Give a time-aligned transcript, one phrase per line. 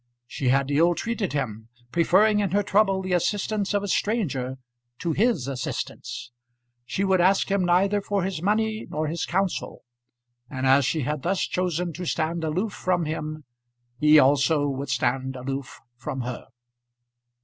[0.25, 4.57] She had ill treated him, preferring in her trouble the assistance of a stranger
[4.97, 6.31] to his assistance.
[6.87, 9.83] She would ask him neither for his money nor his counsel,
[10.49, 13.43] and as she had thus chosen to stand aloof from him,
[13.99, 16.47] he also would stand aloof from her.